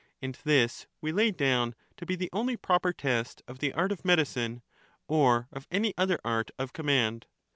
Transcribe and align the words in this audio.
And 0.19 0.33
this 0.43 0.87
we 0.99 1.11
lay 1.11 1.29
down 1.29 1.75
to 1.97 2.07
be 2.07 2.15
the 2.15 2.31
only 2.33 2.57
proper 2.57 2.91
test 2.91 3.43
of 3.47 3.59
the 3.59 3.71
art 3.73 3.91
of 3.91 4.03
medicine, 4.03 4.63
or 5.07 5.47
of 5.53 5.67
any 5.69 5.93
other 5.95 6.17
art 6.25 6.49
of 6.57 6.73
command. 6.73 7.27